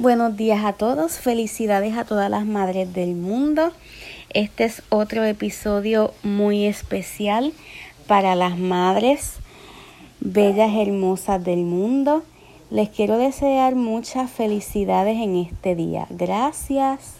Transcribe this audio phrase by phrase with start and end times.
[0.00, 3.70] Buenos días a todos, felicidades a todas las madres del mundo.
[4.30, 7.52] Este es otro episodio muy especial
[8.06, 9.34] para las madres
[10.20, 12.22] bellas, hermosas del mundo.
[12.70, 16.06] Les quiero desear muchas felicidades en este día.
[16.08, 17.16] Gracias.